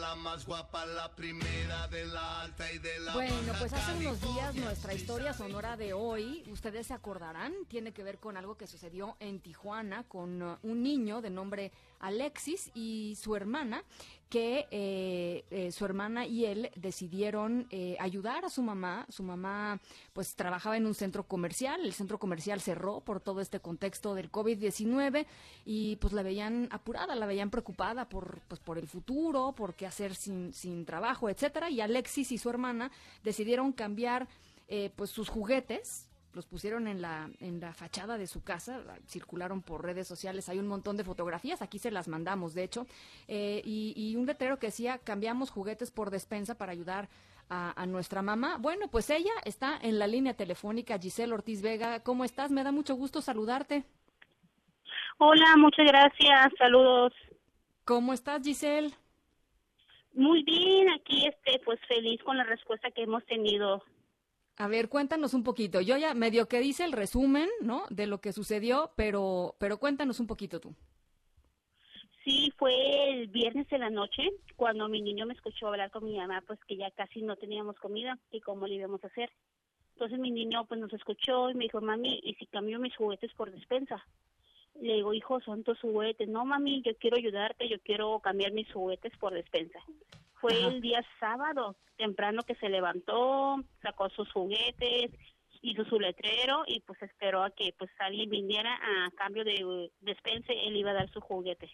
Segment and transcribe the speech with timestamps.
[0.00, 4.20] La más guapa, la primera de la alta y de la Bueno, pues hace unos
[4.20, 8.66] días nuestra historia sonora de hoy, ustedes se acordarán, tiene que ver con algo que
[8.66, 13.84] sucedió en Tijuana con uh, un niño de nombre Alexis y su hermana
[14.28, 19.06] que eh, eh, su hermana y él decidieron eh, ayudar a su mamá.
[19.08, 19.80] Su mamá
[20.12, 24.30] pues trabajaba en un centro comercial, el centro comercial cerró por todo este contexto del
[24.30, 25.26] COVID-19
[25.64, 29.86] y pues la veían apurada, la veían preocupada por, pues, por el futuro, por qué
[29.86, 31.70] hacer sin, sin trabajo, etcétera.
[31.70, 32.90] Y Alexis y su hermana
[33.22, 34.26] decidieron cambiar
[34.96, 39.84] pues sus juguetes los pusieron en la, en la fachada de su casa, circularon por
[39.84, 42.86] redes sociales, hay un montón de fotografías, aquí se las mandamos, de hecho,
[43.28, 47.08] eh, y, un letrero que decía, cambiamos juguetes por despensa para ayudar
[47.48, 48.56] a, nuestra mamá.
[48.58, 52.50] Bueno, pues ella está en la línea telefónica, Giselle Ortiz Vega, ¿cómo estás?
[52.50, 53.84] Me da mucho gusto saludarte.
[55.18, 57.12] Hola, muchas gracias, saludos.
[57.84, 58.92] ¿Cómo estás, Giselle?
[60.14, 63.84] Muy bien, aquí este, pues feliz con la respuesta que hemos tenido
[64.56, 65.80] a ver, cuéntanos un poquito.
[65.80, 67.84] Yo ya medio que dice el resumen, ¿no?
[67.90, 70.74] De lo que sucedió, pero, pero cuéntanos un poquito tú.
[72.22, 74.22] Sí, fue el viernes en la noche
[74.56, 77.76] cuando mi niño me escuchó hablar con mi mamá, pues que ya casi no teníamos
[77.76, 79.30] comida y cómo le íbamos a hacer.
[79.94, 83.32] Entonces mi niño pues nos escuchó y me dijo, mami, ¿y si cambio mis juguetes
[83.34, 84.06] por despensa?
[84.80, 86.28] Le digo, hijo, son tus juguetes.
[86.28, 89.80] No, mami, yo quiero ayudarte, yo quiero cambiar mis juguetes por despensa
[90.44, 95.10] fue el día sábado, temprano que se levantó, sacó sus juguetes,
[95.62, 100.52] hizo su letrero y pues esperó a que pues alguien viniera a cambio de despense,
[100.66, 101.70] él iba a dar su juguete.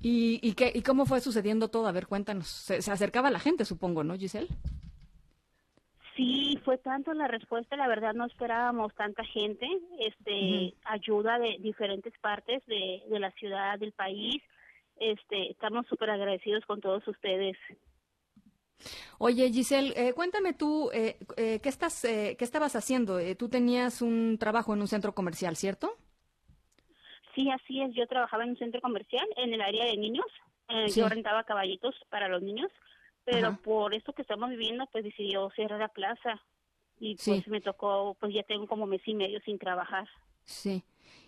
[0.00, 1.88] ¿Y, y, qué, ¿Y cómo fue sucediendo todo?
[1.88, 2.46] A ver, cuéntanos.
[2.48, 4.48] Se, acercaba la gente, supongo, ¿no, Giselle?
[6.16, 12.14] Sí, fue tanto la respuesta, la verdad no esperábamos tanta gente, este, ayuda de diferentes
[12.20, 14.42] partes de, de la ciudad, del país,
[14.96, 17.56] este, estamos súper agradecidos con todos ustedes.
[19.18, 23.18] Oye, Giselle, eh, cuéntame tú, eh, eh, ¿qué, estás, ¿qué estabas haciendo?
[23.36, 25.96] tú tenías un trabajo en un centro comercial, ¿cierto?
[27.34, 27.92] Sí, así es.
[27.94, 30.26] Yo trabajaba en un centro comercial en el área de niños.
[30.94, 32.70] Yo rentaba caballitos para los niños,
[33.24, 36.40] pero por esto que estamos viviendo, pues decidió cerrar la plaza
[37.00, 40.08] y pues me tocó, pues ya tengo como mes y medio sin trabajar.
[40.44, 40.84] Sí.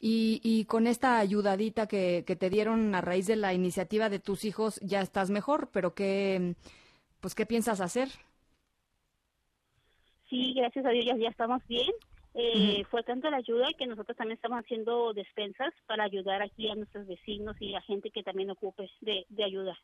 [0.00, 4.20] Y, y con esta ayudadita que, que te dieron a raíz de la iniciativa de
[4.20, 6.54] tus hijos, ya estás mejor, pero ¿qué,
[7.20, 8.08] pues, ¿qué piensas hacer?
[10.30, 11.90] Sí, gracias a Dios ya, estamos bien.
[12.34, 16.76] Eh, Fue tanto la ayuda que nosotros también estamos haciendo despensas para ayudar aquí a
[16.76, 19.76] nuestros vecinos y a gente que también ocupe de, de ayuda.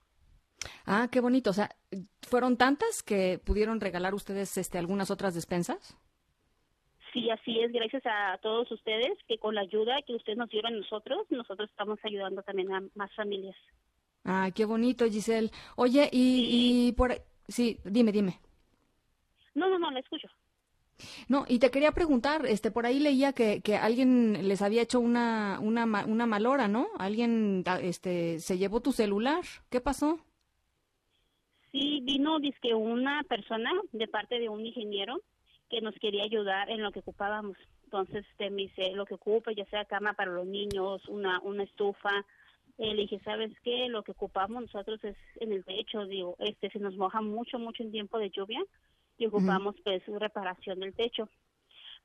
[0.87, 1.51] Ah, qué bonito.
[1.51, 1.75] O sea,
[2.23, 5.97] ¿fueron tantas que pudieron regalar ustedes este, algunas otras despensas?
[7.15, 10.75] Sí, así es, gracias a todos ustedes que con la ayuda que ustedes nos dieron
[10.75, 13.55] a nosotros, nosotros estamos ayudando también a más familias.
[14.25, 15.51] Ah, qué bonito, Giselle.
[15.77, 17.15] Oye, y, y por...
[17.47, 18.41] Sí, dime, dime.
[19.55, 20.27] No, no, no, la escucho.
[21.29, 24.99] No, y te quería preguntar, este, por ahí leía que, que alguien les había hecho
[24.99, 26.89] una, una, una malora, ¿no?
[26.99, 29.45] Alguien, este, se llevó tu celular.
[29.71, 30.19] ¿Qué pasó?
[31.71, 35.21] Sí, vino, dice una persona de parte de un ingeniero
[35.75, 37.57] que nos quería ayudar en lo que ocupábamos.
[37.85, 41.65] Entonces este, me dice, lo que ocupe, ya sea cama para los niños, una, una
[41.65, 42.25] estufa.
[42.79, 43.89] Eh, le dije, ¿sabes qué?
[43.89, 47.83] Lo que ocupamos nosotros es en el techo, digo, este se nos moja mucho, mucho
[47.83, 48.63] en tiempo de lluvia
[49.19, 51.29] y ocupamos pues reparación del techo.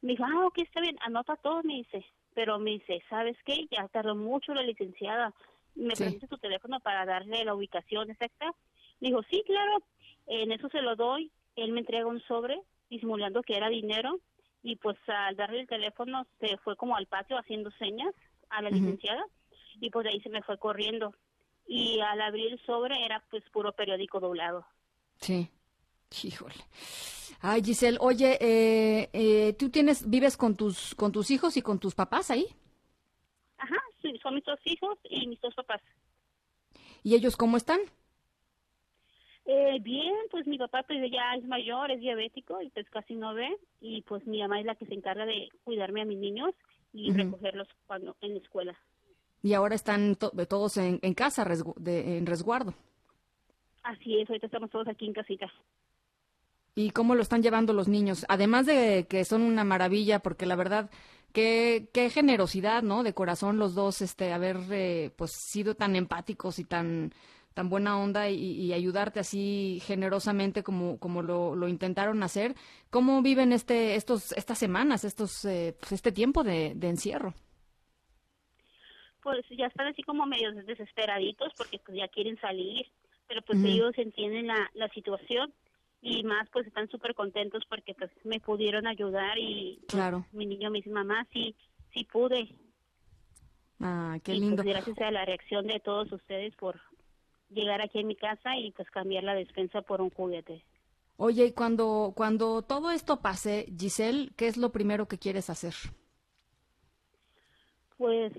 [0.02, 2.04] Me dijo, ah, ok, está bien, anota todo, me dice.
[2.34, 3.68] Pero me dice, ¿sabes qué?
[3.70, 5.34] Ya tardó mucho la licenciada.
[5.76, 6.20] ¿Me sí.
[6.28, 8.52] tu teléfono para darle la ubicación exacta?
[9.00, 9.84] Dijo, sí, claro.
[10.26, 11.32] En eso se lo doy.
[11.56, 14.20] Él me entrega un sobre disimulando que era dinero
[14.64, 18.14] y pues al darle el teléfono se fue como al patio haciendo señas
[18.50, 19.24] a la licenciada
[19.80, 21.14] y pues de ahí se me fue corriendo
[21.68, 24.66] y al abrir el sobre era pues puro periódico doblado.
[25.18, 25.50] Sí,
[26.24, 26.56] híjole.
[27.42, 31.80] Ay, Giselle, oye, eh, eh, ¿tú tienes, vives con tus, con tus hijos y con
[31.80, 32.48] tus papás ahí?
[33.58, 35.82] Ajá, sí, son mis dos hijos y mis dos papás.
[37.04, 37.80] ¿Y ellos cómo están?
[39.52, 43.34] Eh, bien, pues mi papá pues ya es mayor, es diabético y pues casi no
[43.34, 43.50] ve
[43.82, 46.54] y pues mi mamá es la que se encarga de cuidarme a mis niños
[46.94, 48.78] y recogerlos cuando en la escuela.
[49.42, 51.48] Y ahora están todos en, casa,
[51.84, 52.76] en resguardo.
[53.82, 55.52] Así es, ahorita estamos todos aquí en casita.
[56.76, 58.28] ¿Y cómo lo están llevando los niños?
[58.30, 60.92] Además de que son una maravilla, porque la verdad,
[61.34, 63.02] qué, qué generosidad, ¿no?
[63.02, 67.14] De corazón los dos, este, haber eh, pues sido tan empáticos y tan
[67.60, 72.56] tan buena onda y, ayudarte así generosamente como, como lo, intentaron hacer.
[72.90, 77.34] ¿Cómo viven este, estos, estas semanas, estos, eh, pues este tiempo de, encierro?
[79.22, 82.88] Pues ya están así como medio desesperaditos porque pues ya quieren salir,
[83.28, 85.54] pero pues ellos entienden la, la situación
[86.02, 90.26] y más pues están súper contentos porque pues me pudieron ayudar y pues, claro.
[90.32, 91.54] mi niño me dice mamá sí
[91.94, 92.48] sí pude
[93.82, 96.80] ah qué pues, lindo gracias a la reacción de todos ustedes por
[97.50, 100.64] llegar aquí a mi casa y pues cambiar la despensa por un juguete.
[101.18, 105.74] Oye, y cuando, cuando todo esto pase, Giselle, ¿qué es lo primero que quieres hacer?
[107.98, 108.32] Pues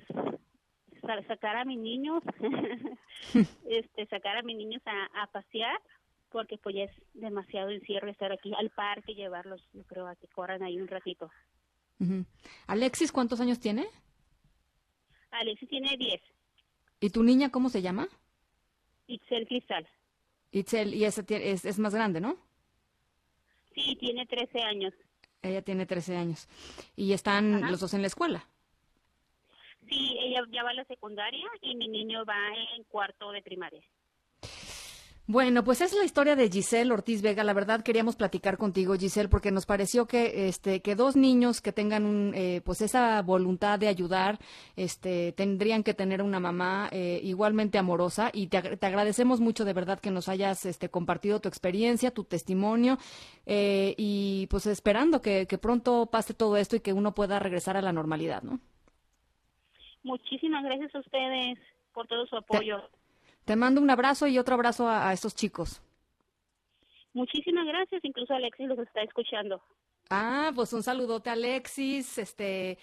[1.27, 2.23] sacar a mis niños,
[3.69, 5.81] este, sacar a mis niños a, pasear,
[6.31, 10.29] porque pues ya es demasiado encierro estar aquí al parque, llevarlos, yo creo, a que
[10.29, 11.31] corran ahí un ratito.
[12.67, 13.87] Alexis, ¿cuántos años tiene?
[15.31, 16.21] Alexis tiene 10.
[17.01, 18.09] ¿Y tu niña cómo se llama?
[19.11, 19.87] Itzel Cristal.
[20.53, 22.37] Itzel, y esa es, es más grande, ¿no?
[23.75, 24.95] Sí, tiene 13 años.
[25.43, 26.49] Ella tiene 13 años.
[26.97, 28.47] ¿Y están los dos en la escuela?
[29.89, 32.39] Sí, ella ya va a la secundaria y mi niño va
[32.77, 33.83] en cuarto de primaria.
[35.33, 37.45] Bueno, pues es la historia de Giselle Ortiz Vega.
[37.45, 41.71] La verdad queríamos platicar contigo, Giselle, porque nos pareció que, este, que dos niños que
[41.71, 44.41] tengan un, eh, pues esa voluntad de ayudar,
[44.75, 48.33] este, tendrían que tener una mamá eh, igualmente amorosa.
[48.35, 52.99] Y te, agradecemos mucho de verdad que nos hayas, este, compartido tu experiencia, tu testimonio,
[53.47, 57.77] eh, y pues esperando que, que pronto pase todo esto y que uno pueda regresar
[57.77, 58.59] a la normalidad, ¿no?
[60.03, 61.57] Muchísimas gracias a ustedes
[61.95, 62.81] por todo su apoyo.
[62.81, 63.00] Te
[63.57, 65.83] mando un abrazo y otro abrazo a, estos chicos.
[67.13, 69.61] Muchísimas gracias, incluso Alexis los está escuchando.
[70.09, 72.79] Ah, pues un saludote Alexis, este,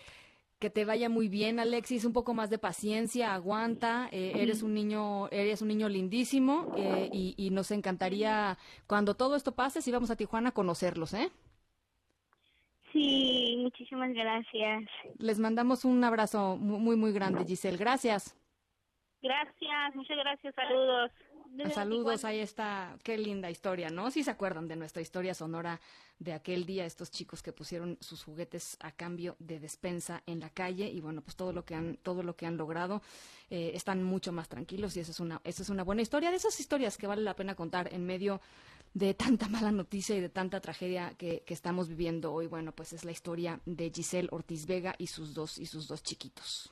[0.60, 4.74] que te vaya muy bien Alexis, un poco más de paciencia, aguanta, eh, eres un
[4.74, 8.58] niño, eres un niño lindísimo eh, y, nos encantaría
[8.88, 11.32] cuando todo esto pase si vamos a Tijuana a conocerlos, ¿eh?
[12.92, 14.84] Sí, muchísimas gracias.
[15.20, 17.78] Les mandamos un abrazo muy muy grande, Giselle.
[17.78, 18.36] Gracias.
[19.28, 21.12] Gracias, muchas gracias, saludos.
[21.74, 24.10] Saludos, ahí está, qué linda historia, ¿no?
[24.10, 25.82] Si se acuerdan de nuestra historia sonora
[26.18, 30.50] de aquel día, estos chicos que pusieron sus juguetes a cambio de despensa en la
[30.50, 33.02] calle y bueno, pues todo lo que han, todo lo que han logrado,
[33.50, 36.38] eh, están mucho más tranquilos y eso es una, eso es una buena historia, de
[36.38, 38.40] esas historias que vale la pena contar en medio
[38.94, 42.48] de tanta mala noticia y de tanta tragedia que, que estamos viviendo hoy.
[42.48, 46.02] Bueno, pues es la historia de Giselle Ortiz Vega y sus dos, y sus dos
[46.02, 46.72] chiquitos.